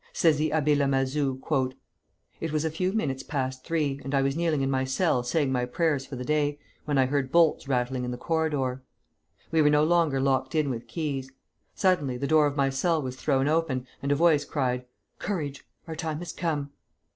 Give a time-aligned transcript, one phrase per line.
[0.13, 1.39] Says the Abbé Lamazou,
[2.39, 5.51] "It was a few minutes past three, and I was kneeling in my cell saying
[5.51, 8.81] my prayers for the day, when I heard bolts rattling in the corridor.
[9.51, 11.29] We were no longer locked in with keys.
[11.75, 14.85] Suddenly the door of my cell was thrown open, and a voice cried:
[15.19, 15.67] 'Courage!
[15.87, 16.71] our time has come.'